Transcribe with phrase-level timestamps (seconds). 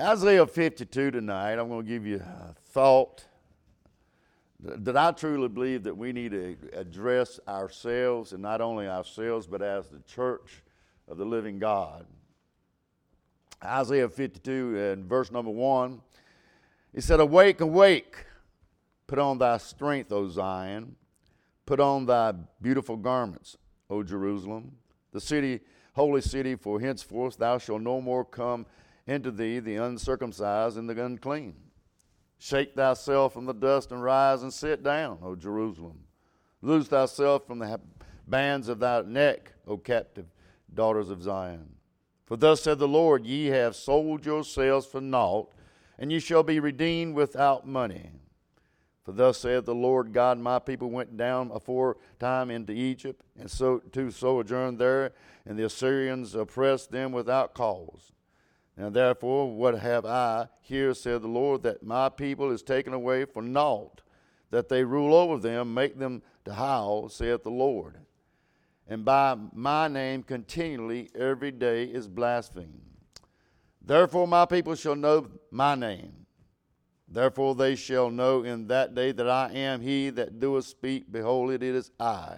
[0.00, 3.24] Isaiah 52 tonight, I'm going to give you a thought
[4.60, 9.60] that I truly believe that we need to address ourselves, and not only ourselves, but
[9.60, 10.62] as the church
[11.08, 12.06] of the living God.
[13.64, 16.00] Isaiah 52 and verse number 1,
[16.94, 18.24] he said, Awake, awake,
[19.08, 20.94] put on thy strength, O Zion,
[21.66, 23.56] put on thy beautiful garments,
[23.90, 24.76] O Jerusalem,
[25.10, 25.58] the city,
[25.94, 28.64] holy city, for henceforth thou shalt no more come
[29.08, 31.56] into thee the uncircumcised and the unclean.
[32.38, 36.04] Shake thyself from the dust and rise and sit down, O Jerusalem.
[36.60, 37.80] Loose thyself from the
[38.26, 40.26] bands of thy neck, O captive
[40.72, 41.74] daughters of Zion.
[42.26, 45.52] For thus said the Lord, Ye have sold yourselves for naught,
[45.98, 48.10] and ye shall be redeemed without money.
[49.02, 53.78] For thus saith the Lord God, My people went down aforetime into Egypt, and so
[53.92, 55.12] to sojourn there,
[55.46, 58.12] and the Assyrians oppressed them without cause.
[58.78, 63.24] Now therefore, what have I here, said the Lord, that my people is taken away
[63.24, 64.00] for naught,
[64.50, 67.98] that they rule over them, make them to howl, saith the Lord
[68.88, 72.80] and by my name continually every day is blasphemed.
[73.82, 76.26] Therefore, my people shall know my name.
[77.06, 81.10] Therefore, they shall know in that day that I am he that doeth speak.
[81.10, 82.36] Behold, it is I.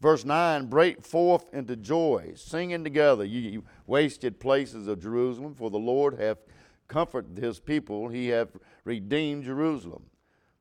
[0.00, 5.78] Verse 9 Break forth into joy, singing together, ye wasted places of Jerusalem, for the
[5.78, 6.38] Lord hath
[6.86, 10.04] comforted his people, he hath redeemed Jerusalem.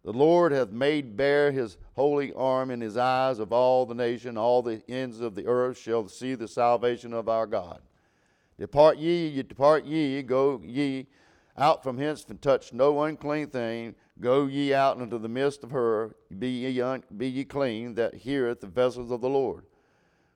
[0.04, 4.38] The Lord hath made bare his holy arm in his eyes of all the nation,
[4.38, 7.82] all the ends of the earth shall see the salvation of our God.
[8.60, 11.08] Depart ye, depart ye, go ye
[11.58, 13.96] out from hence and touch no unclean thing.
[14.20, 18.16] Go ye out into the midst of her, be ye, un, be ye clean, that
[18.16, 19.66] heareth the vessels of the Lord.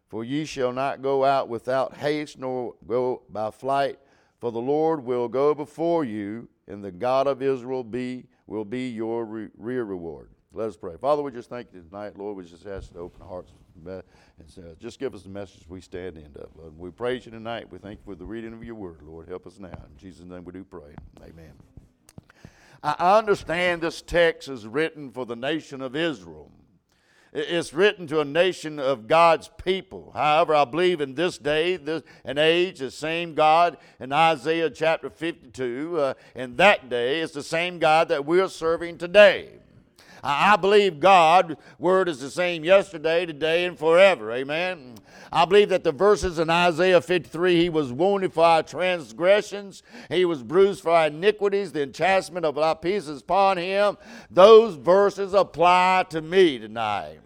[0.08, 3.98] For ye shall not go out without haste, nor go by flight,
[4.40, 8.90] for the Lord will go before you, and the God of Israel be will be
[8.90, 10.30] your re- rear reward.
[10.54, 10.98] Let us pray.
[10.98, 12.36] Father, we just thank you tonight, Lord.
[12.36, 13.54] We just ask to open hearts
[13.86, 14.04] and
[14.80, 16.30] just give us the message we stand in.
[16.58, 16.78] Lord.
[16.78, 17.72] We praise you tonight.
[17.72, 19.30] We thank you for the reading of your word, Lord.
[19.30, 19.70] Help us now.
[19.70, 20.94] In Jesus' name we do pray.
[21.24, 21.54] Amen.
[22.84, 26.52] I understand this text is written for the nation of Israel.
[27.34, 30.12] It's written to a nation of God's people.
[30.14, 35.10] However, I believe in this day this, and age, the same God in Isaiah chapter
[35.10, 39.60] 52, uh, in that day, is the same God that we're serving today.
[40.24, 44.32] I believe God' word is the same yesterday, today, and forever.
[44.32, 44.96] Amen.
[45.32, 50.26] I believe that the verses in Isaiah 53 He was wounded for our transgressions, He
[50.26, 53.98] was bruised for our iniquities, the enchantment of our peace is upon Him.
[54.30, 57.20] Those verses apply to me tonight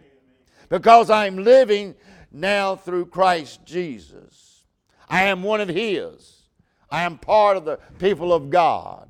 [0.69, 1.95] because I'm living
[2.31, 4.63] now through Christ Jesus.
[5.09, 6.43] I am one of His.
[6.89, 9.09] I am part of the people of God.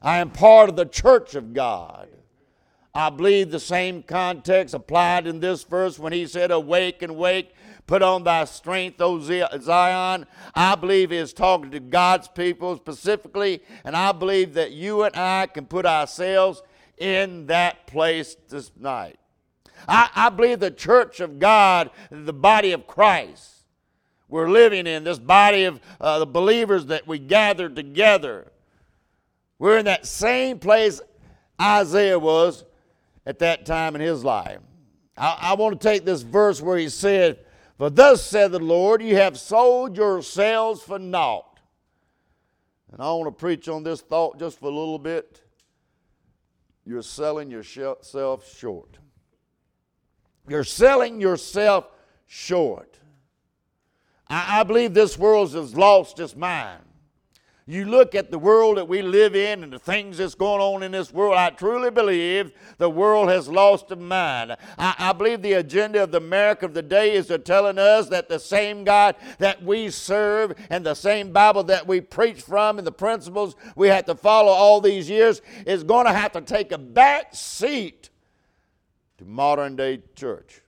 [0.00, 2.08] I am part of the church of God.
[2.94, 7.52] I believe the same context applied in this verse when he said, Awake and wake,
[7.88, 10.26] put on thy strength, O Zion.
[10.54, 15.16] I believe he is talking to God's people specifically, and I believe that you and
[15.16, 16.62] I can put ourselves
[16.96, 19.18] in that place this night.
[19.88, 23.64] I, I believe the church of God, the body of Christ,
[24.28, 28.52] we're living in, this body of uh, the believers that we gather together.
[29.58, 31.00] We're in that same place
[31.60, 32.64] Isaiah was
[33.26, 34.58] at that time in his life.
[35.16, 37.38] I, I want to take this verse where he said,
[37.78, 41.60] For thus said the Lord, you have sold yourselves for naught.
[42.92, 45.42] And I want to preach on this thought just for a little bit.
[46.86, 48.98] You're selling yourself short.
[50.48, 51.88] You're selling yourself
[52.26, 52.98] short.
[54.28, 56.82] I, I believe this world has lost its mind.
[57.66, 60.82] You look at the world that we live in and the things that's going on
[60.82, 64.54] in this world, I truly believe the world has lost its mind.
[64.76, 68.28] I, I believe the agenda of the America of the day is telling us that
[68.28, 72.86] the same God that we serve and the same Bible that we preach from and
[72.86, 76.70] the principles we have to follow all these years is going to have to take
[76.70, 78.10] a back seat
[79.16, 80.60] to modern day church.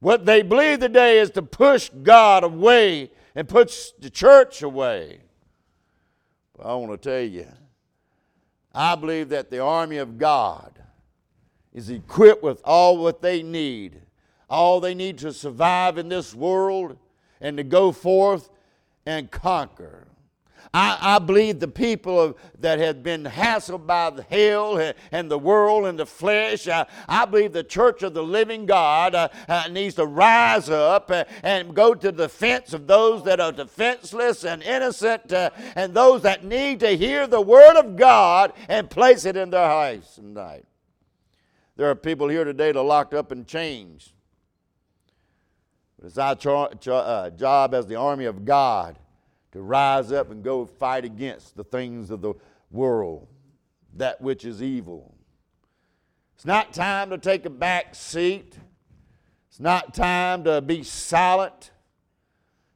[0.00, 5.20] What they believe today is to push God away and push the church away.
[6.56, 7.46] But I want to tell you,
[8.74, 10.72] I believe that the army of God
[11.72, 14.00] is equipped with all what they need,
[14.48, 16.96] all they need to survive in this world
[17.40, 18.48] and to go forth
[19.04, 20.08] and conquer.
[20.72, 25.38] I, I believe the people of, that have been hassled by the hell and the
[25.38, 29.68] world and the flesh, uh, I believe the church of the living God uh, uh,
[29.70, 34.44] needs to rise up uh, and go to the defense of those that are defenseless
[34.44, 39.24] and innocent uh, and those that need to hear the word of God and place
[39.24, 40.64] it in their hearts tonight.
[41.76, 44.12] There are people here today that are locked up in chains.
[46.02, 46.36] It's our
[46.88, 48.98] uh, job as the army of God
[49.56, 52.34] to rise up and go fight against the things of the
[52.70, 53.26] world,
[53.94, 55.14] that which is evil.
[56.34, 58.58] It's not time to take a back seat.
[59.48, 61.70] It's not time to be silent.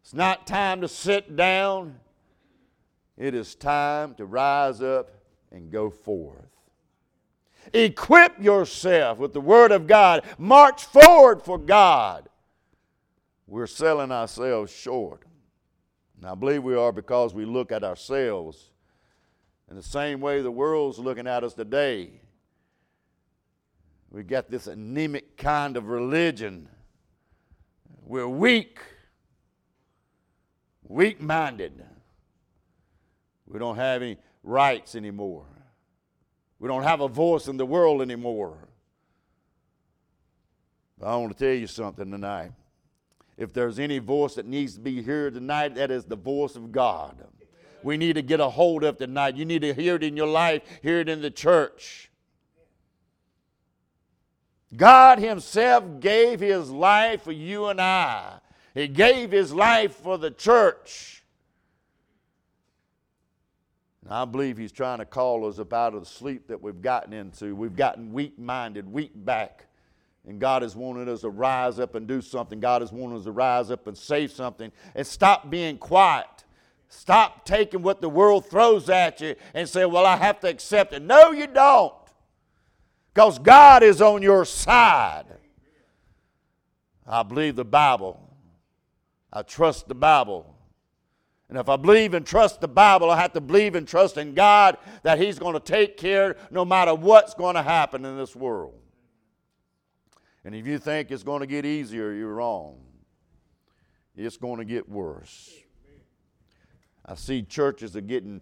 [0.02, 1.96] It's not time to sit down.
[3.18, 5.10] It is time to rise up
[5.52, 6.48] and go forth.
[7.74, 10.24] Equip yourself with the Word of God.
[10.38, 12.30] March forward for God.
[13.46, 15.24] We're selling ourselves short.
[16.20, 18.70] And I believe we are because we look at ourselves
[19.70, 22.10] in the same way the world's looking at us today.
[24.10, 26.68] We got this anemic kind of religion.
[28.04, 28.80] We're weak,
[30.86, 31.82] weak minded.
[33.46, 35.46] We don't have any rights anymore.
[36.58, 38.58] We don't have a voice in the world anymore.
[40.98, 42.52] But I want to tell you something tonight.
[43.40, 46.70] If there's any voice that needs to be heard tonight, that is the voice of
[46.72, 47.24] God.
[47.82, 49.34] We need to get a hold of tonight.
[49.34, 52.10] You need to hear it in your life, hear it in the church.
[54.76, 58.40] God Himself gave His life for you and I.
[58.74, 61.24] He gave His life for the church.
[64.04, 66.82] And I believe He's trying to call us up out of the sleep that we've
[66.82, 67.56] gotten into.
[67.56, 69.64] We've gotten weak minded, weak back.
[70.26, 72.60] And God has wanted us to rise up and do something.
[72.60, 76.44] God has wanted us to rise up and say something and stop being quiet.
[76.88, 80.92] Stop taking what the world throws at you and say, Well, I have to accept
[80.92, 81.02] it.
[81.02, 81.94] No, you don't.
[83.14, 85.26] Because God is on your side.
[87.06, 88.20] I believe the Bible.
[89.32, 90.56] I trust the Bible.
[91.48, 94.34] And if I believe and trust the Bible, I have to believe and trust in
[94.34, 98.36] God that He's going to take care no matter what's going to happen in this
[98.36, 98.79] world.
[100.44, 102.78] And if you think it's going to get easier, you're wrong.
[104.16, 105.50] It's going to get worse.
[107.04, 108.40] I see churches are getting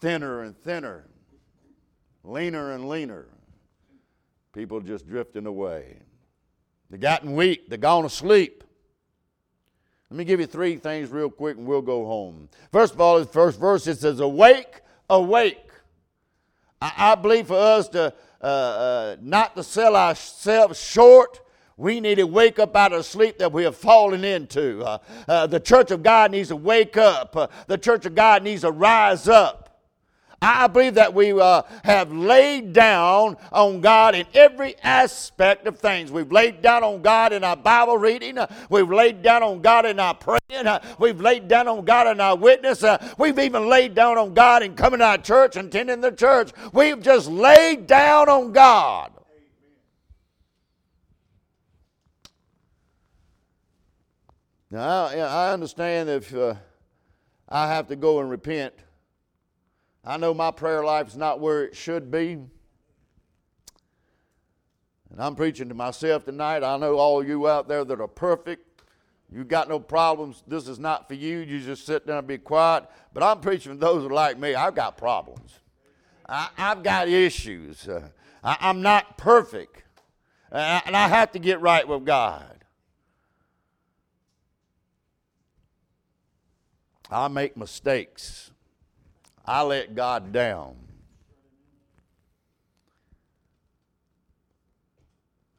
[0.00, 1.06] thinner and thinner,
[2.22, 3.26] leaner and leaner.
[4.52, 5.98] People just drifting away.
[6.90, 8.62] They've gotten weak, they're gone to sleep.
[10.10, 12.48] Let me give you three things real quick and we'll go home.
[12.70, 15.70] First of all, the first verse it says, Awake, awake.
[16.84, 21.40] I, I believe for us to uh, uh, not to sell ourselves short.
[21.78, 24.82] We need to wake up out of sleep that we have fallen into.
[24.82, 27.34] Uh, uh, the church of God needs to wake up.
[27.34, 29.63] Uh, the church of God needs to rise up.
[30.44, 36.12] I believe that we uh, have laid down on God in every aspect of things.
[36.12, 38.36] We've laid down on God in our Bible reading.
[38.36, 40.66] Uh, we've laid down on God in our praying.
[40.66, 42.82] Uh, we've laid down on God in our witness.
[42.82, 46.12] Uh, we've even laid down on God in coming to our church and attending the
[46.12, 46.50] church.
[46.72, 49.12] We've just laid down on God.
[54.70, 56.56] Now, I, I understand if uh,
[57.48, 58.74] I have to go and repent
[60.06, 62.32] I know my prayer life is not where it should be.
[65.10, 66.62] And I'm preaching to myself tonight.
[66.62, 68.82] I know all you out there that are perfect.
[69.32, 70.42] You got no problems.
[70.46, 71.38] This is not for you.
[71.38, 72.84] You just sit down and be quiet.
[73.12, 74.54] But I'm preaching to those that are like me.
[74.54, 75.58] I've got problems.
[76.28, 77.88] I, have got issues.
[77.88, 78.08] Uh,
[78.42, 79.82] I, am not perfect.
[80.52, 82.64] Uh, and I have to get right with God.
[87.10, 88.50] I make mistakes.
[89.44, 90.76] I let God down.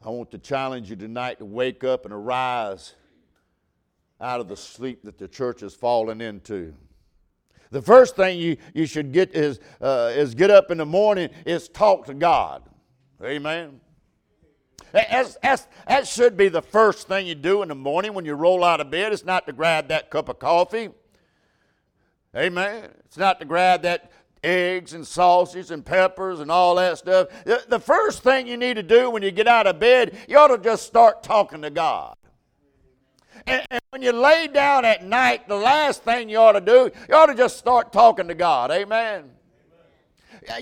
[0.03, 2.93] I want to challenge you tonight to wake up and arise
[4.21, 6.73] out of the sleep that the church has fallen into.
[7.71, 11.29] The first thing you, you should get is, uh, is get up in the morning
[11.45, 12.63] is talk to God.
[13.23, 13.81] Amen.
[14.93, 15.37] As,
[15.87, 18.79] that should be the first thing you do in the morning when you roll out
[18.79, 19.11] of bed.
[19.11, 20.89] It's not to grab that cup of coffee.
[22.35, 22.89] Amen.
[23.05, 24.11] It's not to grab that
[24.43, 27.27] eggs and sausage and peppers and all that stuff.
[27.45, 30.49] The first thing you need to do when you get out of bed, you ought
[30.49, 32.15] to just start talking to God.
[33.47, 37.15] And when you lay down at night, the last thing you ought to do, you
[37.15, 38.71] ought to just start talking to God.
[38.71, 39.31] Amen.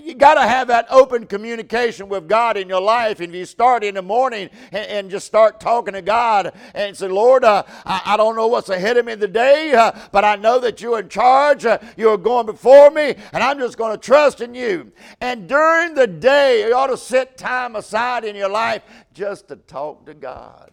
[0.02, 3.20] You got to have that open communication with God in your life.
[3.20, 6.96] And if you start in the morning and, and just start talking to God and
[6.96, 10.36] say, Lord, uh, I, I, don't know what's ahead of me today, uh, but I
[10.36, 11.66] know that you're in charge.
[11.66, 14.92] Uh, you're going before me, and I'm just going to trust in you.
[15.20, 19.56] And during the day, you ought to set time aside in your life just to
[19.56, 20.72] talk to God.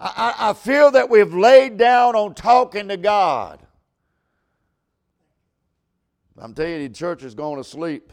[0.00, 3.60] I, I feel that we've laid down on talking to God.
[6.40, 8.12] I'm telling you, the church is going to sleep.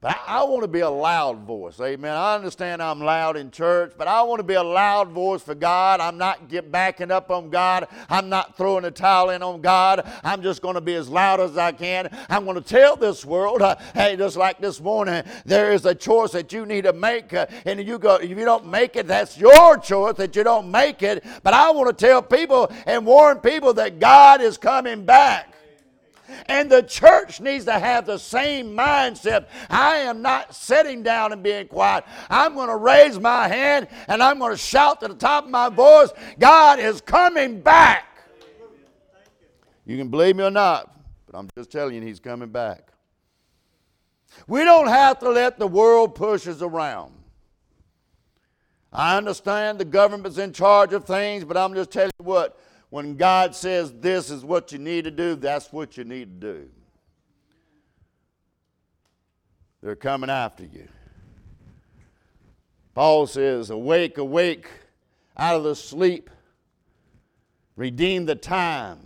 [0.00, 1.80] But I, want to be a loud voice.
[1.80, 2.16] Amen.
[2.16, 5.54] I understand I'm loud in church, but I want to be a loud voice for
[5.54, 6.00] God.
[6.00, 7.86] I'm not get backing up on God.
[8.10, 10.04] I'm not throwing a towel in on God.
[10.24, 12.08] I'm just going to be as loud as I can.
[12.28, 15.94] I'm going to tell this world, uh, hey, just like this morning, there is a
[15.94, 19.06] choice that you need to make, uh, and you go, if you don't make it,
[19.06, 21.24] that's your choice that you don't make it.
[21.44, 25.52] But I want to tell people and warn people that God is coming back.
[26.46, 29.46] And the church needs to have the same mindset.
[29.70, 32.04] I am not sitting down and being quiet.
[32.30, 35.50] I'm going to raise my hand and I'm going to shout to the top of
[35.50, 38.06] my voice God is coming back.
[39.84, 40.96] You can believe me or not,
[41.26, 42.92] but I'm just telling you, He's coming back.
[44.46, 47.12] We don't have to let the world push us around.
[48.92, 52.58] I understand the government's in charge of things, but I'm just telling you what,
[52.92, 56.54] when God says this is what you need to do, that's what you need to
[56.54, 56.68] do.
[59.82, 60.86] They're coming after you.
[62.94, 64.68] Paul says, Awake, awake
[65.38, 66.28] out of the sleep,
[67.76, 68.98] redeem the time,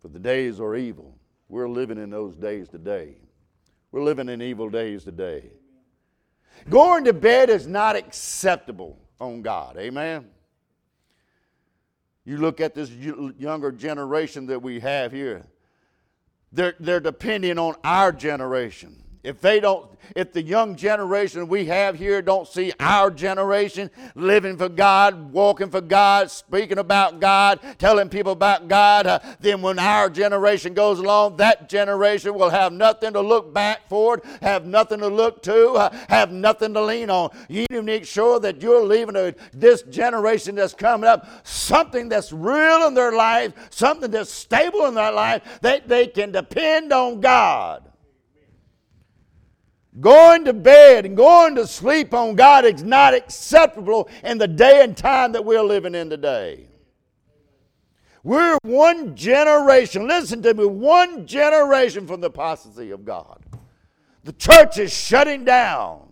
[0.00, 1.18] for the days are evil.
[1.50, 3.16] We're living in those days today.
[3.92, 5.50] We're living in evil days today.
[6.70, 9.76] Going to bed is not acceptable on God.
[9.76, 10.30] Amen.
[12.24, 15.46] You look at this younger generation that we have here,
[16.52, 19.03] they're, they're depending on our generation.
[19.24, 24.58] If they don't, if the young generation we have here don't see our generation living
[24.58, 29.78] for God, walking for God, speaking about God, telling people about God, uh, then when
[29.78, 35.00] our generation goes along, that generation will have nothing to look back for, have nothing
[35.00, 37.30] to look to, uh, have nothing to lean on.
[37.48, 42.30] You need to make sure that you're leaving this generation that's coming up something that's
[42.30, 47.22] real in their life, something that's stable in their life, that they can depend on
[47.22, 47.84] God.
[50.00, 54.82] Going to bed and going to sleep on God is not acceptable in the day
[54.82, 56.66] and time that we're living in today.
[58.24, 63.44] We're one generation, listen to me, one generation from the apostasy of God.
[64.24, 66.08] The church is shutting down,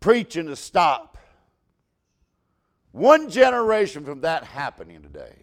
[0.00, 1.16] preaching to stop.
[2.90, 5.36] One generation from that happening today.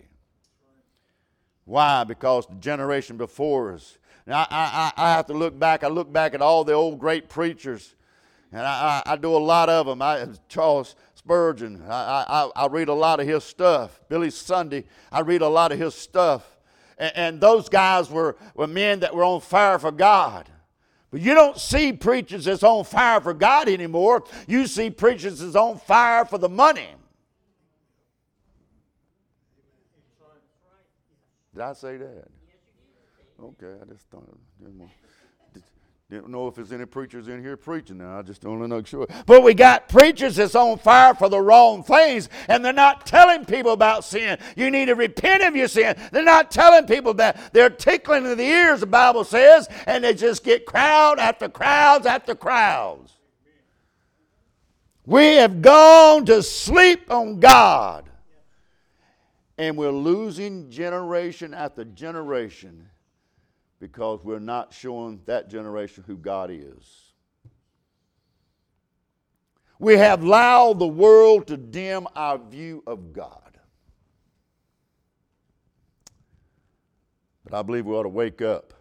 [1.66, 2.04] Why?
[2.04, 5.84] Because the generation before us now, I, I, I have to look back.
[5.84, 7.96] I look back at all the old great preachers,
[8.52, 10.02] and I, I, I do a lot of them.
[10.02, 14.00] I, Charles Spurgeon, I, I, I read a lot of his stuff.
[14.10, 16.58] Billy Sunday, I read a lot of his stuff.
[16.98, 20.50] And, and those guys were, were men that were on fire for God.
[21.12, 24.24] But you don't see preachers that's on fire for God anymore.
[24.48, 26.88] You see preachers that's on fire for the money.
[31.54, 32.28] Did I say that?
[33.44, 34.88] Okay, I just thought, didn't,
[36.12, 38.20] didn't know if there's any preachers in here preaching now.
[38.20, 39.08] I just don't know sure.
[39.26, 43.46] But we got preachers that's on fire for the wrong things, and they're not telling
[43.46, 44.38] people about sin.
[44.56, 45.98] You need to repent of your sin.
[46.12, 47.52] They're not telling people that.
[47.52, 52.06] They're tickling in the ears, the Bible says, and they just get crowd after crowds
[52.06, 53.18] after crowds.
[55.04, 58.08] We have gone to sleep on God.
[59.58, 62.88] And we're losing generation after generation
[63.82, 67.14] because we're not showing that generation who God is.
[69.80, 73.58] We have allowed the world to dim our view of God.
[77.44, 78.76] But I believe we ought to wake up,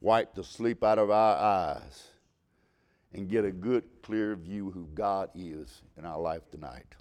[0.00, 2.08] wipe the sleep out of our eyes,
[3.12, 6.96] and get a good, clear view who God is in our life tonight.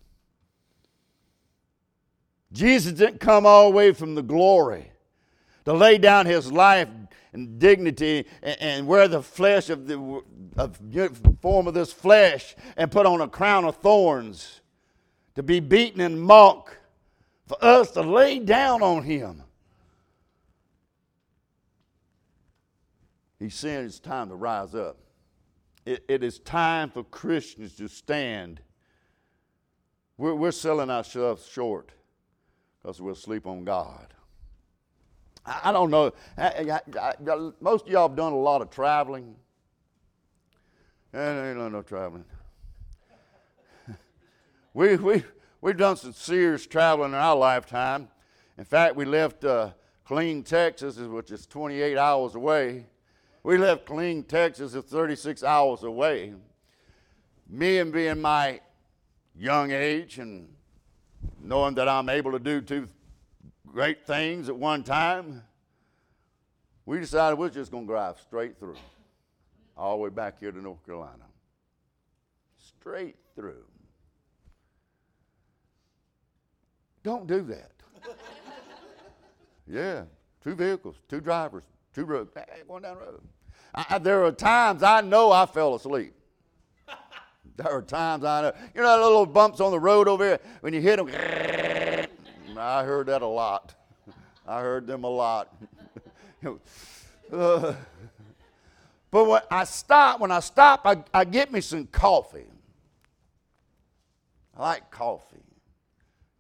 [2.51, 4.92] Jesus didn't come all the way from the glory
[5.65, 6.89] to lay down his life
[7.34, 10.22] and dignity and, and wear the flesh of the
[10.55, 10.79] of
[11.41, 14.62] form of this flesh and put on a crown of thorns
[15.36, 16.77] to be beaten and mocked
[17.48, 19.43] for us to lay down on him.
[23.39, 24.98] He's saying it's time to rise up.
[25.86, 28.62] it, it is time for Christians to stand.
[30.17, 31.91] We're, we're selling ourselves short
[32.82, 34.13] because we're asleep on God.
[35.45, 36.12] I, don't know.
[37.59, 39.35] Most of y'all have done a lot of traveling.
[41.12, 42.25] And ain't no, no traveling.
[44.73, 45.23] we, we,
[45.62, 48.07] we've done some serious traveling in our lifetime.
[48.57, 49.71] In fact, we left uh,
[50.07, 52.85] Killeen, Texas, which is 28 hours away.
[53.43, 56.33] We left Killeen, Texas, is 36 hours away.
[57.50, 58.62] Me and being my
[59.38, 60.47] young age and
[61.41, 62.88] knowing that I'm able to do two
[63.73, 65.41] great things at one time,
[66.85, 68.75] we decided we're just going to drive straight through,
[69.75, 71.25] all the way back here to North Carolina.
[72.59, 73.63] Straight through.
[77.03, 77.71] Don't do that.
[79.67, 80.03] yeah,
[80.41, 81.63] two vehicles, two drivers,
[81.93, 82.31] two roads,
[82.67, 83.21] going down the road.
[83.73, 86.13] I, there are times I know I fell asleep.
[87.55, 88.51] There are times I know.
[88.73, 91.07] You know, little bumps on the road over here when you hit them.
[92.63, 93.75] I heard that a lot.
[94.48, 95.53] I heard them a lot.
[96.46, 96.53] uh,
[99.12, 102.48] but when I stop, when I stop, I, I get me some coffee.
[104.55, 105.38] I like coffee.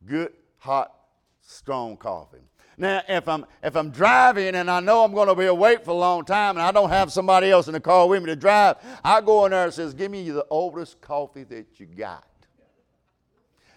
[0.05, 0.93] Good, hot,
[1.41, 2.37] strong coffee.
[2.77, 5.91] Now, if I'm if I'm driving and I know I'm going to be awake for
[5.91, 8.35] a long time and I don't have somebody else in the car with me to
[8.35, 12.27] drive, I go in there and says, "Give me the oldest coffee that you got."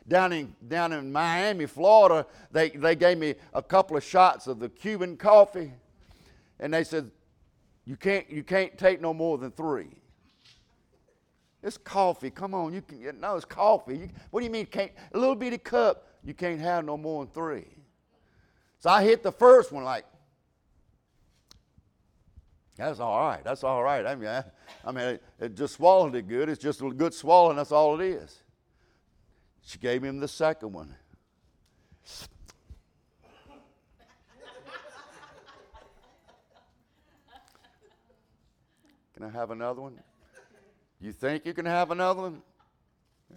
[0.09, 4.61] Down in down in Miami, Florida, they they gave me a couple of shots of
[4.61, 5.73] the Cuban coffee,
[6.61, 7.11] and they said,
[7.85, 9.89] "You can't you can't take no more than three.
[11.63, 12.31] It's coffee.
[12.31, 13.19] Come on, you can.
[13.21, 13.97] No, it's coffee.
[13.97, 14.67] You, what do you mean?
[14.67, 16.07] Can't a little bitty cup?
[16.23, 17.67] You can't have no more than three.
[18.79, 20.05] So I hit the first one like,
[22.77, 23.43] that's all right.
[23.43, 24.07] That's all right.
[24.07, 24.45] I mean, I,
[24.85, 26.49] I mean, it, it, just swallowed it good.
[26.49, 28.39] It's just a good swallow, and that's all it is.
[29.67, 30.95] She gave him the second one.
[39.13, 39.99] Can I have another one?
[41.01, 42.43] You think you can have another one?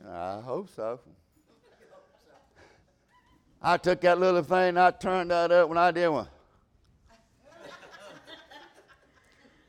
[0.07, 1.00] I hope so.
[3.59, 6.27] I took that little thing, I turned that up when I did one.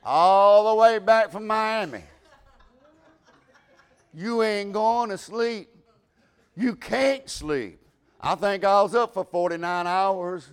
[0.05, 2.03] All the way back from Miami.
[4.13, 5.70] You ain't going to sleep.
[6.57, 7.81] You can't sleep.
[8.21, 10.51] I think I was up for 49 hours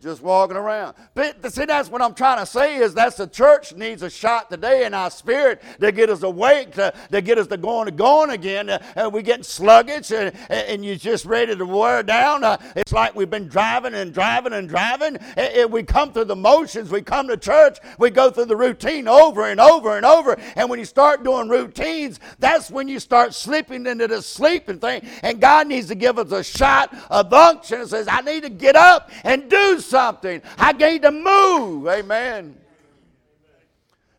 [0.00, 0.94] just walking around.
[1.14, 4.50] But see, that's what I'm trying to say is that the church needs a shot
[4.50, 7.92] today in our spirit to get us awake, to, to get us to going to
[7.92, 8.70] going again.
[8.70, 12.44] Uh, and we're getting sluggish and, and you're just ready to wear down.
[12.44, 15.18] Uh, it's like we've been driving and driving and driving.
[15.36, 16.90] And we come through the motions.
[16.90, 17.78] We come to church.
[17.98, 20.38] We go through the routine over and over and over.
[20.56, 25.02] And when you start doing routines, that's when you start slipping into the sleeping thing.
[25.22, 28.50] And God needs to give us a shot of unction and says, I need to
[28.50, 29.89] get up and do something.
[29.94, 31.86] I need to move.
[31.88, 32.56] Amen.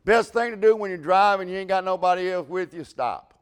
[0.03, 3.39] Best thing to do when you're driving, you ain't got nobody else with you, stop.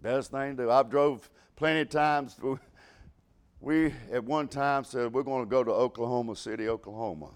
[0.00, 0.70] Best thing to do.
[0.70, 2.36] I've drove plenty of times.
[3.60, 7.30] We at one time said we're going to go to Oklahoma City, Oklahoma.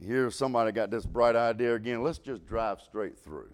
[0.00, 2.02] Here somebody got this bright idea again.
[2.02, 3.50] Let's just drive straight through.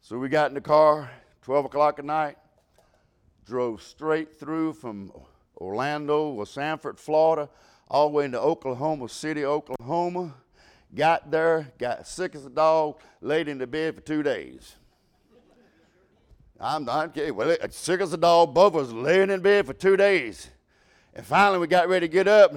[0.00, 1.10] So we got in the car,
[1.42, 2.36] 12 o'clock at night,
[3.46, 5.12] drove straight through from
[5.62, 7.48] Orlando or Sanford, Florida,
[7.88, 10.34] all the way into Oklahoma City, Oklahoma.
[10.94, 14.74] Got there, got sick as a dog, laid in the bed for two days.
[16.60, 17.34] I'm not kidding.
[17.34, 20.48] Well, sick as a dog, both of us laying in bed for two days.
[21.14, 22.54] And finally, we got ready to get up.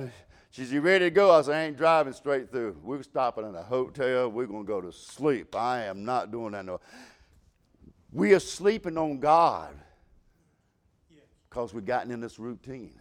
[0.52, 1.32] She said, You ready to go?
[1.32, 2.78] I said, I ain't driving straight through.
[2.84, 4.30] We're stopping in a hotel.
[4.30, 5.56] We're going to go to sleep.
[5.56, 6.80] I am not doing that no.
[8.12, 9.76] We are sleeping on God
[11.56, 12.92] because we've gotten in this routine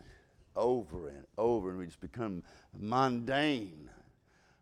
[0.55, 2.41] over and over, and we just become
[2.79, 3.91] mundane.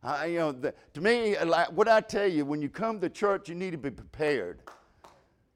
[0.02, 3.10] I, you know, the, to me, like, what I tell you, when you come to
[3.10, 4.62] church, you need to be prepared.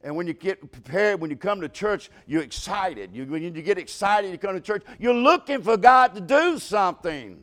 [0.02, 3.16] And when you get prepared, when you come to church, you're excited.
[3.16, 6.58] You, when you get excited, you come to church, you're looking for God to do
[6.58, 7.42] something.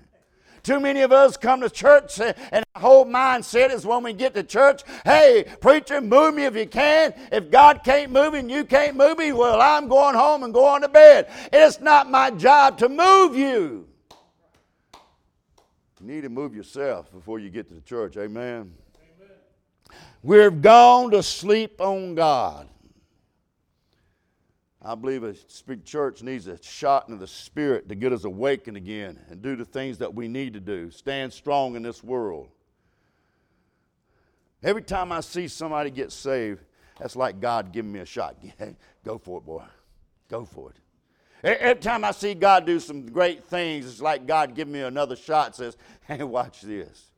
[0.64, 4.14] Too many of us come to church eh, and our whole mindset is when we
[4.14, 7.14] get to church, hey, preacher, move me if you can.
[7.34, 10.54] If God can't move me and you can't move me, well, I'm going home and
[10.54, 11.30] going to bed.
[11.52, 13.90] It's not my job to move you.
[16.00, 18.16] You need to move yourself before you get to the church.
[18.16, 18.74] Amen.
[18.96, 19.38] Amen.
[20.22, 22.70] We've gone to sleep on God.
[24.86, 25.34] I believe a
[25.78, 29.64] church needs a shot into the spirit to get us awakened again and do the
[29.64, 30.92] things that we need to do.
[30.92, 32.50] Stand strong in this world.
[34.62, 36.62] Every time I see somebody get saved,
[37.00, 38.36] that's like God giving me a shot.
[39.06, 39.64] Go for it, boy.
[40.30, 40.78] Go for it.
[41.62, 45.16] Every time I see God do some great things, it's like God giving me another
[45.16, 47.12] shot, says, hey, watch this.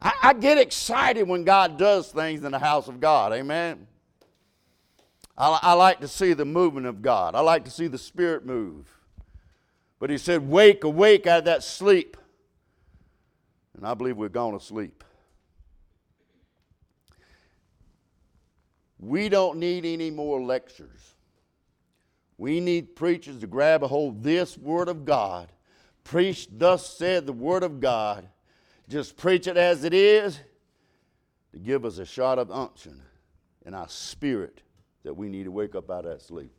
[0.00, 3.32] I, I get excited when God does things in the house of God.
[3.32, 3.86] Amen.
[5.36, 7.34] I, I like to see the movement of God.
[7.34, 8.92] I like to see the Spirit move.
[9.98, 12.16] But he said, Wake, awake out of that sleep.
[13.76, 15.04] And I believe we're going to sleep.
[18.98, 21.14] We don't need any more lectures.
[22.38, 25.50] We need preachers to grab a hold this Word of God.
[26.04, 28.28] Preach, thus said the Word of God.
[28.88, 30.38] Just preach it as it is
[31.52, 33.00] to give us a shot of unction
[33.64, 34.62] in our spirit
[35.04, 36.52] that we need to wake up out of that sleep.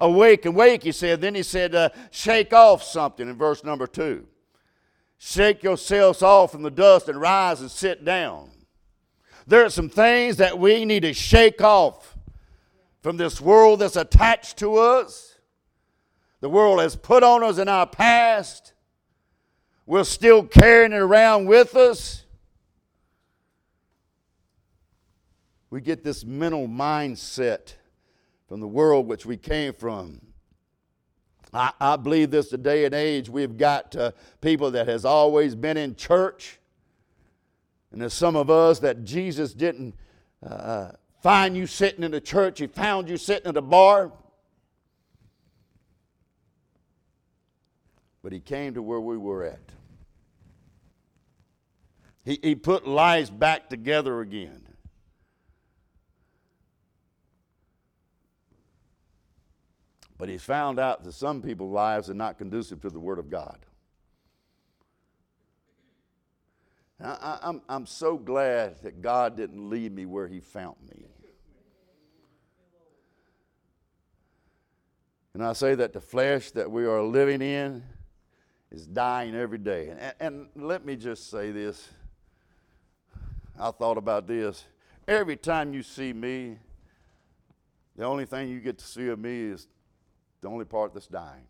[0.00, 1.20] Awake and wake, he said.
[1.20, 4.26] Then he said, uh, shake off something in verse number two.
[5.18, 8.50] Shake yourselves off from the dust and rise and sit down.
[9.46, 12.16] There are some things that we need to shake off
[13.00, 15.38] from this world that's attached to us.
[16.40, 18.74] The world has put on us in our past.
[19.86, 22.25] We're still carrying it around with us.
[25.70, 27.74] We get this mental mindset
[28.48, 30.20] from the world which we came from.
[31.52, 35.76] I, I believe this day and age we've got uh, people that has always been
[35.76, 36.58] in church,
[37.90, 39.94] and there's some of us that Jesus didn't
[40.42, 44.12] uh, find you sitting in the church; He found you sitting at a bar.
[48.22, 49.60] But He came to where we were at.
[52.24, 54.66] He, he put lives back together again.
[60.18, 63.28] But he's found out that some people's lives are not conducive to the Word of
[63.28, 63.58] God.
[67.02, 71.04] I, I'm, I'm so glad that God didn't leave me where He found me.
[75.34, 77.82] And I say that the flesh that we are living in
[78.70, 79.90] is dying every day.
[79.90, 81.90] And, and let me just say this.
[83.58, 84.64] I thought about this.
[85.06, 86.56] Every time you see me,
[87.96, 89.68] the only thing you get to see of me is
[90.40, 91.46] the only part that's dying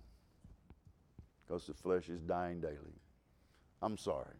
[1.46, 3.00] because the flesh is dying daily.
[3.82, 4.34] I'm sorry.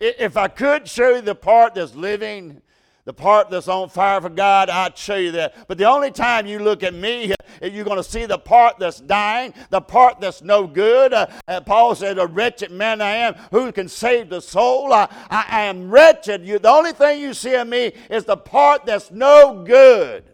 [0.00, 2.62] If I could show you the part that's living,
[3.04, 5.66] the part that's on fire for God, I'd show you that.
[5.66, 9.00] But the only time you look at me, you're going to see the part that's
[9.00, 11.12] dying, the part that's no good.
[11.14, 11.26] Uh,
[11.64, 14.92] Paul said, A wretched man I am, who can save the soul?
[14.92, 16.46] I, I am wretched.
[16.46, 20.27] You, the only thing you see of me is the part that's no good.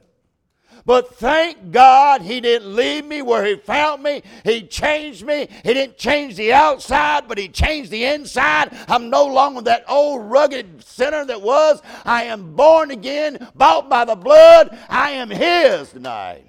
[0.87, 4.23] But thank God he didn't leave me where he found me.
[4.45, 5.49] He changed me.
[5.63, 8.77] He didn't change the outside, but he changed the inside.
[8.87, 11.81] I'm no longer that old rugged sinner that was.
[12.05, 14.79] I am born again, bought by the blood.
[14.91, 16.45] I am his tonight.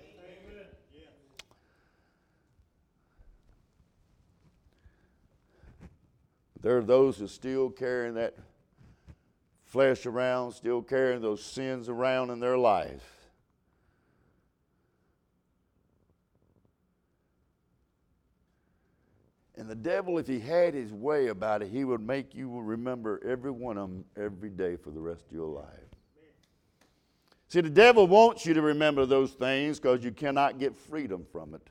[6.62, 8.34] There are those who still carrying that
[9.64, 13.15] flesh around, still carrying those sins around in their life.
[19.58, 23.22] And the devil, if he had his way about it, he would make you remember
[23.26, 25.66] every one of them every day for the rest of your life.
[27.48, 31.54] See, the devil wants you to remember those things because you cannot get freedom from
[31.54, 31.70] it.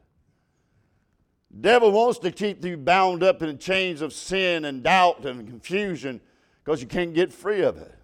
[1.51, 5.47] The devil wants to keep you bound up in chains of sin and doubt and
[5.47, 6.21] confusion
[6.65, 7.95] because you can't get free of it.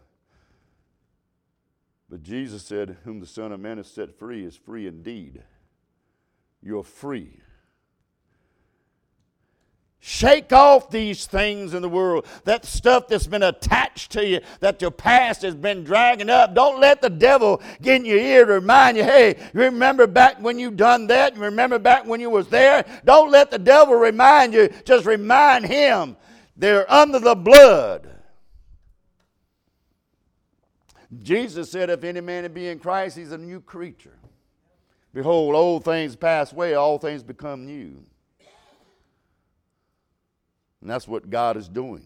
[2.10, 5.42] But Jesus said, Whom the Son of Man has set free is free indeed.
[6.60, 7.40] You're free.
[10.02, 14.80] Shake off these things in the world, that stuff that's been attached to you, that
[14.80, 16.54] your past has been dragging up.
[16.54, 20.40] Don't let the devil get in your ear to remind you, hey, you remember back
[20.40, 21.36] when you done that?
[21.36, 22.86] You remember back when you was there?
[23.04, 24.70] Don't let the devil remind you.
[24.86, 26.16] Just remind him
[26.56, 28.08] they're under the blood.
[31.22, 34.16] Jesus said, if any man be in Christ, he's a new creature.
[35.12, 38.02] Behold, old things pass away, all things become new.
[40.80, 42.04] And that's what God is doing.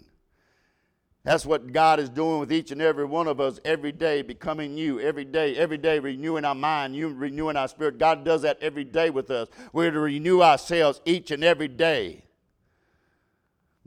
[1.25, 4.75] That's what God is doing with each and every one of us every day, becoming
[4.75, 7.99] new every day, every day, renewing our mind, renewing our spirit.
[7.99, 9.49] God does that every day with us.
[9.73, 12.25] We're to renew ourselves each and every day.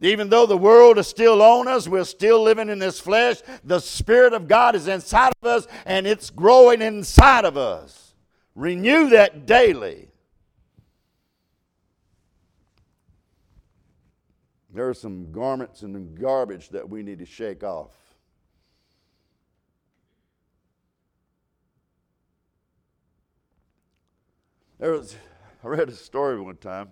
[0.02, 3.80] Even though the world is still on us, we're still living in this flesh, the
[3.80, 8.14] Spirit of God is inside of us and it's growing inside of us.
[8.56, 10.07] Renew that daily.
[14.78, 17.96] There are some garments and garbage that we need to shake off.
[24.78, 25.16] There was,
[25.64, 26.90] I read a story one time.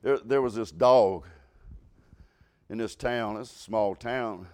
[0.00, 1.26] There, there was this dog
[2.70, 3.36] in this town.
[3.36, 4.46] It's a small town.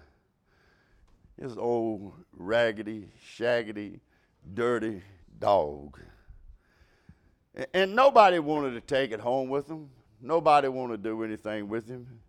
[1.38, 4.00] This old, raggedy, shaggedy,
[4.54, 5.02] dirty
[5.38, 6.00] dog.
[7.72, 9.90] And nobody wanted to take it home with them.
[10.20, 12.22] Nobody wanted to do anything with him.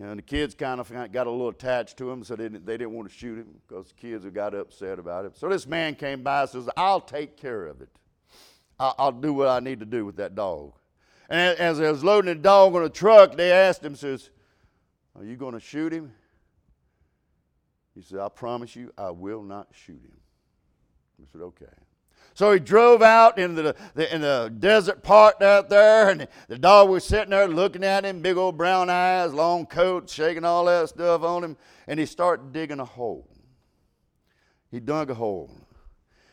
[0.00, 2.78] And the kids kind of got a little attached to him, so they didn't, they
[2.78, 5.36] didn't want to shoot him because the kids got upset about it.
[5.36, 7.90] So this man came by and says, I'll take care of it.
[8.78, 10.72] I'll, I'll do what I need to do with that dog.
[11.28, 14.30] And as they was loading the dog on a truck, they asked him, says,
[15.14, 16.12] are you going to shoot him?
[17.94, 20.16] He said, I promise you, I will not shoot him.
[21.20, 21.66] I said, okay.
[22.40, 26.56] So he drove out in the, the, in the desert part out there, and the
[26.58, 30.64] dog was sitting there looking at him, big old brown eyes, long coat, shaking all
[30.64, 33.28] that stuff on him, and he started digging a hole.
[34.70, 35.54] He dug a hole.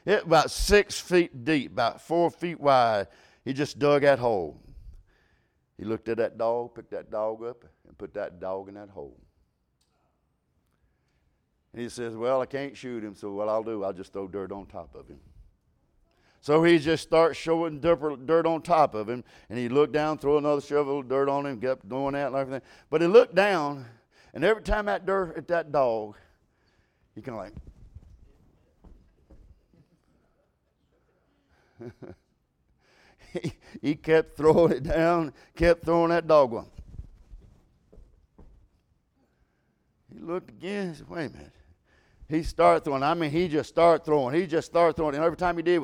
[0.05, 3.07] It about six feet deep, about four feet wide.
[3.43, 4.61] He just dug that hole.
[5.77, 8.91] He looked at that dog, picked that dog up, and put that dog in that
[8.91, 9.19] hole.
[11.73, 14.29] And he says, Well, I can't shoot him, so what I'll do, I'll just throw
[14.29, 15.19] dirt on top of him.
[16.47, 20.37] So he just starts showing dirt on top of him, and he looked down, throw
[20.37, 22.61] another shovel of dirt on him, kept doing that and everything.
[22.89, 23.85] But he looked down,
[24.33, 26.15] and every time that dirt hit that dog,
[27.15, 27.51] he kind
[31.81, 32.15] of like.
[33.81, 36.67] he, kept throwing it down, kept throwing that dog on.
[40.13, 40.91] He looked again.
[40.91, 41.51] He said, Wait a minute.
[42.29, 43.03] He started throwing.
[43.03, 44.33] I mean, he just started throwing.
[44.33, 45.15] He just started throwing.
[45.15, 45.83] And every time he did,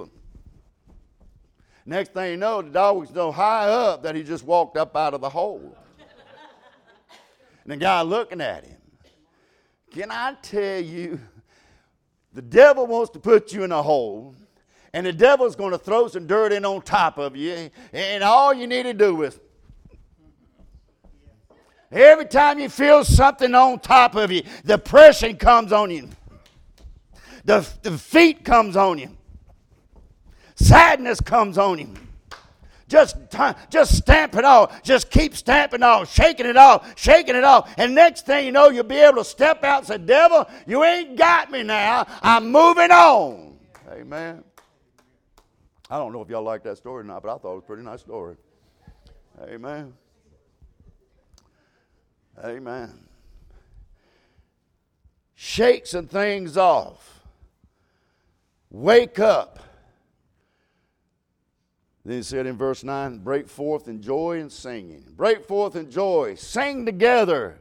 [1.86, 4.96] next thing you know, the dog was so high up that he just walked up
[4.96, 5.76] out of the hole.
[7.64, 8.78] and the guy looking at him.
[9.92, 11.20] Can I tell you,
[12.34, 14.36] the devil wants to put you in a hole,
[14.94, 18.54] and the devil's going to throw some dirt in on top of you, and all
[18.54, 19.40] you need to do is
[21.94, 26.10] Every time you feel something on top of you, depression comes on you.
[27.46, 29.16] The the feet comes on you.
[30.56, 31.94] Sadness comes on you.
[32.88, 33.18] Just,
[33.70, 34.84] just stamp it off.
[34.84, 37.74] Just keep stamping off, shaking it off, shaking it off.
[37.78, 40.84] And next thing you know, you'll be able to step out and say, Devil, you
[40.84, 42.06] ain't got me now.
[42.22, 43.58] I'm moving on.
[43.92, 44.44] Amen.
[45.90, 47.64] I don't know if y'all like that story or not, but I thought it was
[47.64, 48.36] a pretty nice story.
[49.42, 49.94] Amen.
[52.44, 53.08] Amen.
[55.36, 57.22] Shake some things off.
[58.70, 59.60] Wake up.
[62.06, 65.06] Then he said in verse 9, break forth in joy and singing.
[65.16, 66.36] Break forth in joy.
[66.36, 67.58] Sing together,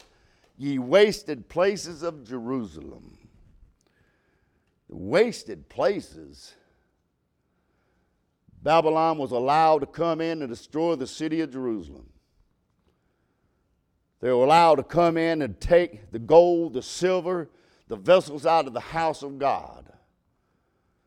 [0.58, 3.18] ye wasted places of Jerusalem.
[4.88, 6.54] The wasted places.
[8.62, 12.08] Babylon was allowed to come in and destroy the city of Jerusalem.
[14.20, 17.48] They were allowed to come in and take the gold, the silver,
[17.88, 19.92] the vessels out of the house of God.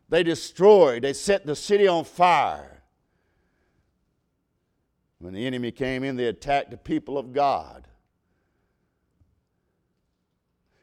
[0.10, 2.75] They destroyed, they set the city on fire.
[5.26, 7.88] When the enemy came in, they attacked the people of God.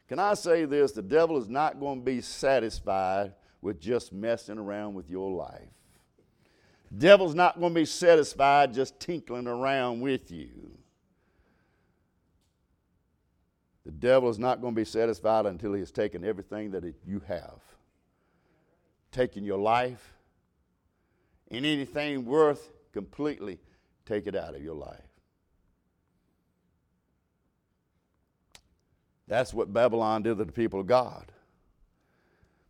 [0.09, 0.91] Can I say this?
[0.91, 5.69] The devil is not going to be satisfied with just messing around with your life.
[6.99, 10.73] Devil's not going to be satisfied just tinkling around with you.
[13.87, 17.23] The devil is not going to be satisfied until he has taken everything that you
[17.29, 17.61] have,
[19.13, 20.15] taken your life,
[21.49, 23.61] and anything worth completely
[24.13, 25.01] take it out of your life.
[29.27, 31.33] That's what Babylon did to the people of God.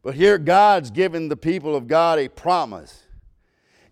[0.05, 3.03] But here, God's given the people of God a promise.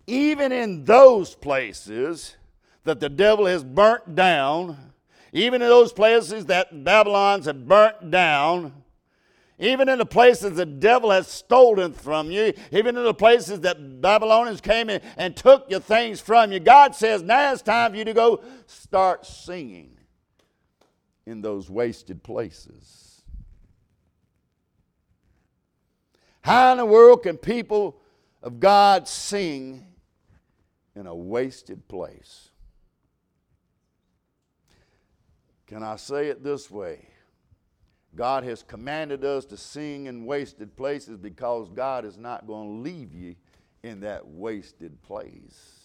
[0.07, 2.37] Even in those places
[2.85, 4.93] that the devil has burnt down,
[5.33, 8.80] even in those places that Babylon's have burnt down,
[9.61, 14.01] even in the places the devil has stolen from you, even in the places that
[14.01, 17.97] Babylonians came in and took your things from you, God says, now it's time for
[17.97, 19.95] you to go start singing
[21.27, 23.21] in those wasted places.
[26.41, 28.01] How in the world can people
[28.41, 29.85] of God sing
[30.95, 32.49] in a wasted place?
[35.67, 37.10] Can I say it this way?
[38.15, 42.89] God has commanded us to sing in wasted places because God is not going to
[42.89, 43.35] leave you
[43.83, 45.81] in that wasted place.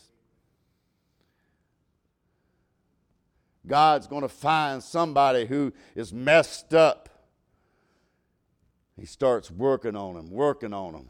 [3.66, 7.08] God's going to find somebody who is messed up.
[8.96, 11.08] He starts working on him, working on them.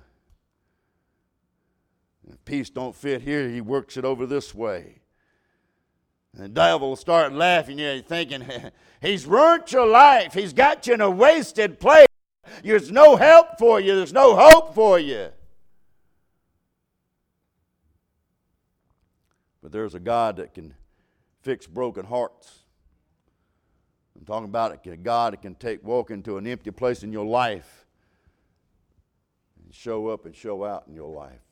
[2.29, 5.01] If piece don't fit here, he works it over this way.
[6.37, 8.45] And the devil will start laughing at you, thinking,
[9.01, 10.35] he's ruined your life.
[10.35, 12.07] He's got you in a wasted place.
[12.63, 13.97] There's no help for you.
[13.97, 15.29] There's no hope for you.
[19.63, 20.75] But there's a God that can
[21.41, 22.61] fix broken hearts.
[24.15, 27.25] I'm talking about a God that can take walk into an empty place in your
[27.25, 27.87] life
[29.65, 31.46] and show up and show out in your life.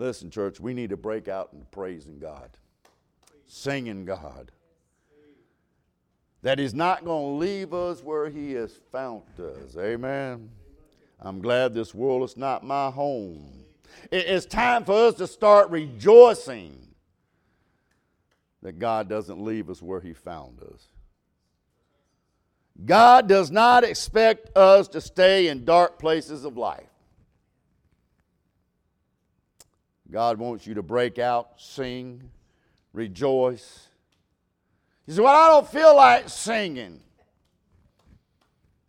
[0.00, 2.48] Listen, church, we need to break out into praising God,
[3.46, 4.50] singing God.
[6.40, 9.76] That He's not going to leave us where He has found us.
[9.76, 10.48] Amen.
[11.20, 13.66] I'm glad this world is not my home.
[14.10, 16.78] It's time for us to start rejoicing
[18.62, 20.88] that God doesn't leave us where He found us.
[22.86, 26.89] God does not expect us to stay in dark places of life.
[30.10, 32.30] God wants you to break out, sing,
[32.92, 33.88] rejoice.
[35.06, 37.00] He said, Well, I don't feel like singing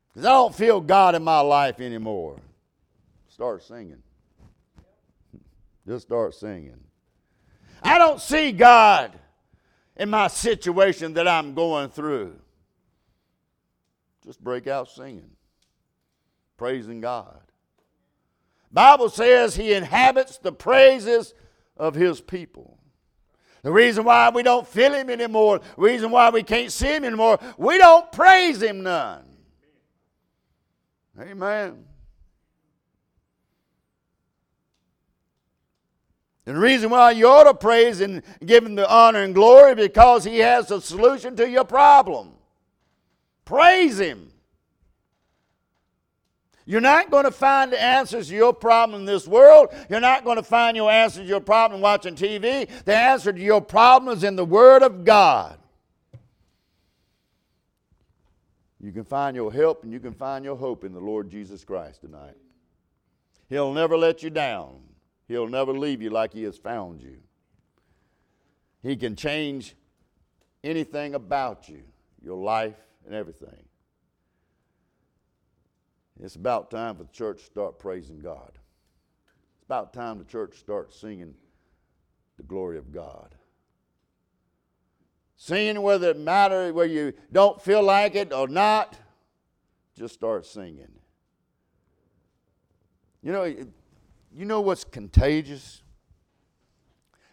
[0.10, 2.38] because I don't feel God in my life anymore.
[3.30, 4.02] Start singing.
[5.88, 6.80] Just start singing.
[7.82, 9.18] I don't see God
[9.96, 12.36] in my situation that I'm going through.
[14.26, 15.32] Just break out singing,
[16.58, 17.40] praising God.
[18.72, 21.34] Bible says he inhabits the praises
[21.76, 22.78] of his people.
[23.64, 27.06] The reason why we don't feel him anymore, the reason why we can't see him
[27.06, 29.26] anymore, we don't praise him none.
[31.20, 31.86] Amen.
[36.46, 39.76] And the reason why you ought to praise and give him the honor and glory
[39.76, 42.32] because he has a solution to your problem.
[43.46, 44.31] Praise him.
[46.66, 49.70] You're not going to find the answers to your problem in this world.
[49.90, 52.70] You're not going to find your answer to your problem watching TV.
[52.86, 55.58] The answer to your problem is in the Word of God.
[58.80, 61.64] You can find your help and you can find your hope in the Lord Jesus
[61.64, 62.36] Christ tonight.
[63.48, 64.82] He'll never let you down,
[65.28, 67.18] He'll never leave you like He has found you.
[68.82, 69.76] He can change
[70.64, 71.84] anything about you,
[72.24, 73.64] your life, and everything.
[76.22, 78.52] It's about time for the church to start praising God.
[78.54, 81.34] It's about time the church start singing
[82.38, 83.34] the glory of God.
[85.36, 89.00] Singing whether it matters, whether you don't feel like it or not,
[89.98, 90.92] just start singing.
[93.24, 95.82] You know, you know what's contagious?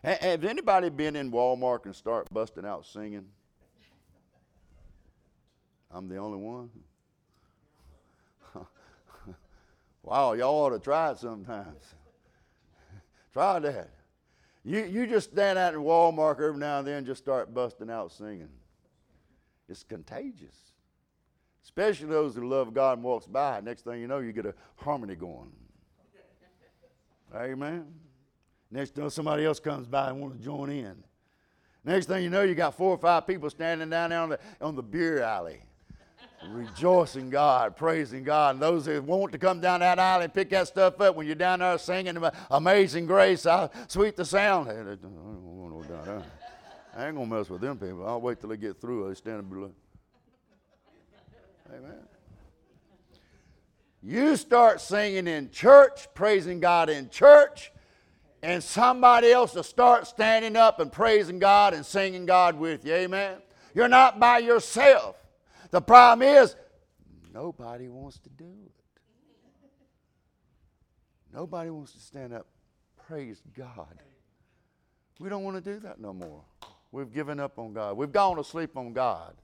[0.02, 3.26] Has anybody been in Walmart and start busting out singing?
[5.90, 6.70] I'm the only one.
[10.08, 11.84] Wow, y'all ought to try it sometimes.
[13.34, 13.90] try that.
[14.64, 17.90] You, you just stand out in Walmart every now and then and just start busting
[17.90, 18.48] out singing.
[19.68, 20.56] It's contagious.
[21.62, 23.60] Especially those who love God and walks by.
[23.60, 25.52] Next thing you know, you get a harmony going.
[27.34, 27.84] Amen.
[28.70, 31.04] Next thing somebody else comes by and wants to join in.
[31.84, 34.40] Next thing you know, you got four or five people standing down there on the,
[34.62, 35.60] on the beer alley
[36.46, 38.56] rejoicing God, praising God.
[38.56, 41.26] And those who want to come down that aisle and pick that stuff up when
[41.26, 42.16] you're down there singing
[42.50, 44.68] Amazing Grace, how sweet the sound.
[44.68, 44.72] I
[47.06, 48.06] ain't to mess with them people.
[48.06, 49.08] I'll wait till they get through.
[49.08, 49.72] They stand and below.
[51.72, 51.98] Amen.
[54.02, 57.72] You start singing in church, praising God in church,
[58.42, 62.94] and somebody else will start standing up and praising God and singing God with you.
[62.94, 63.38] Amen.
[63.74, 65.16] You're not by yourself.
[65.70, 66.56] The problem is,
[67.32, 68.72] nobody wants to do it.
[71.32, 72.46] Nobody wants to stand up.
[73.06, 73.98] Praise God.
[75.20, 76.42] We don't want to do that no more.
[76.90, 77.96] We've given up on God.
[77.96, 79.34] We've gone to sleep on God.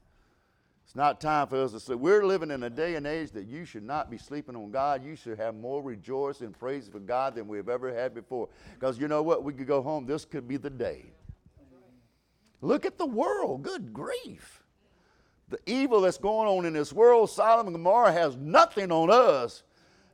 [0.85, 1.99] It's not time for us to sleep.
[1.99, 5.05] We're living in a day and age that you should not be sleeping on God.
[5.05, 8.49] You should have more rejoicing and praise for God than we've ever had before.
[8.75, 9.45] Because you know what?
[9.45, 10.07] We could go home.
[10.07, 11.07] This could be the day.
[12.61, 13.63] Look at the world.
[13.63, 14.63] Good grief
[15.49, 19.63] the evil that's going on in this world, Sodom and Gomorrah has nothing on us,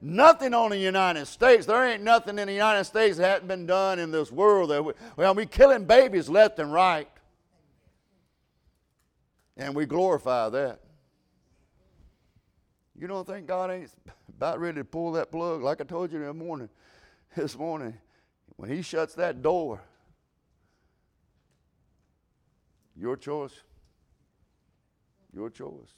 [0.01, 1.67] nothing on the United States.
[1.67, 4.71] There ain't nothing in the United States that hasn't been done in this world.
[4.71, 7.09] That we, well, we killing babies left and right,
[9.57, 10.81] and we glorify that.
[12.99, 13.91] You don't think God ain't
[14.29, 15.63] about ready to pull that plug?
[15.63, 16.69] Like I told you in the morning,
[17.37, 17.97] this morning,
[18.57, 19.81] when He shuts that door,
[22.97, 23.55] your choice.
[25.35, 25.93] Your choice.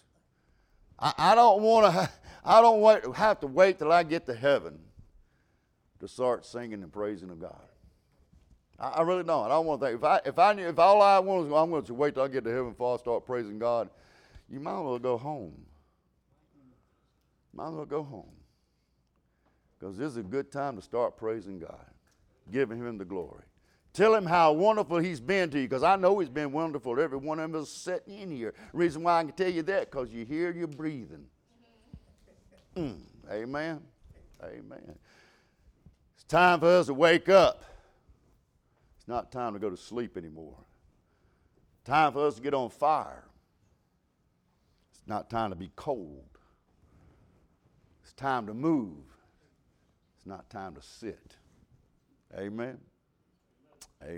[0.99, 2.11] I, I don't want to.
[2.45, 4.79] I don't want, have to wait till I get to heaven
[6.01, 7.63] to start singing and praising of God.
[8.81, 9.47] I, I really don't.
[9.47, 9.99] I don't want to think.
[9.99, 12.25] If I, if I knew, if all I want was, I'm going to wait till
[12.25, 13.91] I get to heaven before I start praising God,
[14.51, 15.55] you might as well go home.
[17.55, 18.33] Might as well go home.
[19.79, 21.87] Because this is a good time to start praising God,
[22.51, 23.45] giving Him the glory.
[23.93, 27.03] Tell him how wonderful he's been to you, because I know he's been wonderful to
[27.03, 28.55] every one of us sitting in here.
[28.73, 31.27] Reason why I can tell you that, because you hear you breathing.
[32.75, 33.83] Mm, amen.
[34.43, 34.99] Amen.
[36.15, 37.63] It's time for us to wake up.
[38.97, 40.57] It's not time to go to sleep anymore.
[41.85, 43.25] Time for us to get on fire.
[44.93, 46.39] It's not time to be cold.
[48.03, 49.05] It's time to move.
[50.17, 51.37] It's not time to sit.
[52.39, 52.79] Amen.